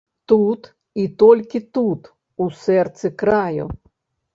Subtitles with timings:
[0.31, 0.69] Тут
[1.03, 2.11] і толькі тут,
[2.43, 3.75] у сэрцы краю.